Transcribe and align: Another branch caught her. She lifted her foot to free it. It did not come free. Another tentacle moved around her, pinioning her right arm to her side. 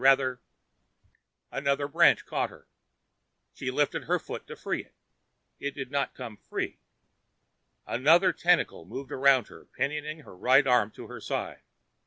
Another 1.51 1.87
branch 1.87 2.25
caught 2.25 2.49
her. 2.49 2.67
She 3.53 3.69
lifted 3.69 4.05
her 4.05 4.17
foot 4.17 4.47
to 4.47 4.55
free 4.55 4.83
it. 4.83 4.95
It 5.59 5.75
did 5.75 5.91
not 5.91 6.15
come 6.15 6.37
free. 6.37 6.79
Another 7.85 8.33
tentacle 8.33 8.83
moved 8.85 9.11
around 9.11 9.49
her, 9.49 9.65
pinioning 9.77 10.21
her 10.21 10.35
right 10.35 10.65
arm 10.65 10.89
to 10.93 11.05
her 11.05 11.21
side. 11.21 11.61